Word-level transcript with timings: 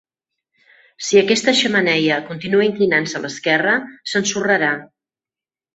Si 1.07 1.19
aquesta 1.21 1.53
xemeneia 1.59 2.17
continua 2.31 2.67
inclinant-se 2.71 3.21
a 3.21 3.23
l'esquerra, 3.27 3.79
s'ensorrarà. 4.13 4.77